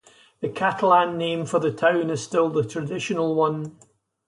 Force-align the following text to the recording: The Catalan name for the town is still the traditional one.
The 0.39 0.49
Catalan 0.49 1.15
name 1.15 1.45
for 1.45 1.59
the 1.59 1.71
town 1.71 2.09
is 2.09 2.23
still 2.23 2.49
the 2.49 2.63
traditional 2.67 3.35
one. 3.35 3.77